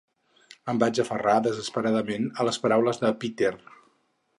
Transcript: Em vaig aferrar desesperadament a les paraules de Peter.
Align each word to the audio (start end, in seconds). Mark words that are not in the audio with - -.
Em 0.73 0.79
vaig 0.83 1.01
aferrar 1.03 1.37
desesperadament 1.49 2.29
a 2.33 2.49
les 2.51 2.61
paraules 2.67 3.05
de 3.05 3.17
Peter. 3.25 3.55